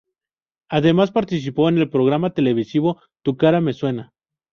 Además 0.69 1.11
participó 1.11 1.69
en 1.69 1.77
el 1.77 1.87
programa 1.91 2.33
televisivo 2.33 2.99
"Tu 3.21 3.37
cara 3.37 3.61
me 3.61 3.71
suena". 3.71 4.15